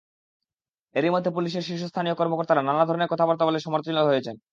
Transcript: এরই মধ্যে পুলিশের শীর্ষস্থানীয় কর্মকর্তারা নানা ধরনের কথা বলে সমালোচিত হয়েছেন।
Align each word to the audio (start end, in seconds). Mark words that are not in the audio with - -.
এরই 0.95 1.09
মধ্যে 1.09 1.31
পুলিশের 1.31 1.63
শীর্ষস্থানীয় 1.63 2.15
কর্মকর্তারা 2.15 2.61
নানা 2.61 2.83
ধরনের 2.85 3.11
কথা 3.11 3.25
বলে 3.45 3.59
সমালোচিত 3.59 3.97
হয়েছেন। 4.01 4.35